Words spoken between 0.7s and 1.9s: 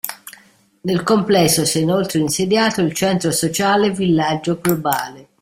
Nel complesso si è